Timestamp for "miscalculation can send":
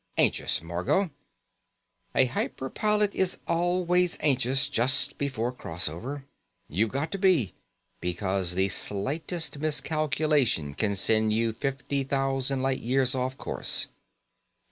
9.59-11.33